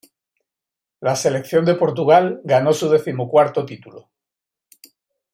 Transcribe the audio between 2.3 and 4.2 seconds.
ganó su decimocuarto título.